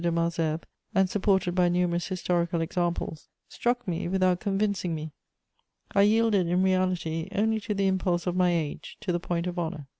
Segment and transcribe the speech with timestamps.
[0.01, 0.63] de Malesherbes,
[0.95, 5.11] and supported by numerous historical examples, struck me without convincing me;
[5.93, 9.59] I yielded in reality only to the impulse of my age, to the point of
[9.59, 9.85] honour.